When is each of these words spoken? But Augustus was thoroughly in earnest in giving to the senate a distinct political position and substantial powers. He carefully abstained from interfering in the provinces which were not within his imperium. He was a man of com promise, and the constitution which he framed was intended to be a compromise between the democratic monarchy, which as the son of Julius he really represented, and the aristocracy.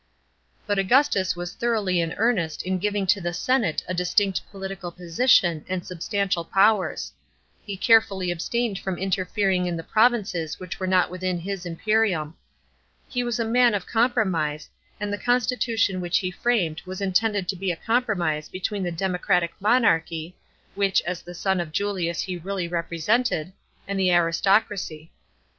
But 0.65 0.79
Augustus 0.79 1.35
was 1.35 1.53
thoroughly 1.53 1.99
in 2.01 2.13
earnest 2.17 2.63
in 2.63 2.79
giving 2.79 3.05
to 3.05 3.21
the 3.21 3.33
senate 3.35 3.83
a 3.87 3.93
distinct 3.93 4.41
political 4.49 4.91
position 4.91 5.63
and 5.69 5.85
substantial 5.85 6.43
powers. 6.43 7.13
He 7.63 7.77
carefully 7.77 8.31
abstained 8.31 8.79
from 8.79 8.97
interfering 8.97 9.67
in 9.67 9.77
the 9.77 9.83
provinces 9.83 10.59
which 10.59 10.79
were 10.79 10.87
not 10.87 11.11
within 11.11 11.37
his 11.37 11.67
imperium. 11.67 12.35
He 13.07 13.23
was 13.23 13.39
a 13.39 13.45
man 13.45 13.75
of 13.75 13.85
com 13.85 14.11
promise, 14.11 14.69
and 14.99 15.13
the 15.13 15.19
constitution 15.19 16.01
which 16.01 16.17
he 16.17 16.31
framed 16.31 16.81
was 16.87 16.99
intended 16.99 17.47
to 17.49 17.55
be 17.55 17.71
a 17.71 17.75
compromise 17.75 18.49
between 18.49 18.81
the 18.81 18.91
democratic 18.91 19.51
monarchy, 19.59 20.35
which 20.73 21.03
as 21.03 21.21
the 21.21 21.35
son 21.35 21.59
of 21.59 21.71
Julius 21.71 22.21
he 22.21 22.37
really 22.37 22.67
represented, 22.67 23.53
and 23.87 23.99
the 23.99 24.11
aristocracy. 24.11 25.11